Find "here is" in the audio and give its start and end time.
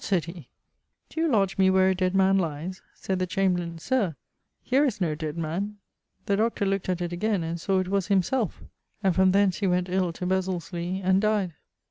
4.63-4.99